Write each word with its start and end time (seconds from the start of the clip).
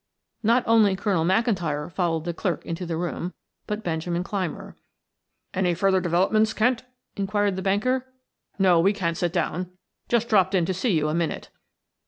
Not 0.41 0.63
only 0.65 0.95
Colonel 0.95 1.23
McIntyre 1.25 1.91
followed 1.91 2.25
the 2.25 2.33
clerk 2.33 2.65
into 2.65 2.87
the 2.87 2.97
room 2.97 3.35
but 3.67 3.83
Benjamin 3.83 4.23
Clymer. 4.23 4.75
"Any 5.53 5.75
further 5.75 6.01
developments, 6.01 6.53
Kent?" 6.53 6.83
inquired 7.15 7.55
the 7.55 7.61
banker. 7.61 8.11
"No, 8.57 8.79
we 8.79 8.93
can't 8.93 9.15
sit 9.15 9.31
down; 9.31 9.69
just 10.09 10.27
dropped 10.27 10.55
in 10.55 10.65
to 10.65 10.73
see 10.73 10.97
you 10.97 11.07
a 11.07 11.13
minute." 11.13 11.51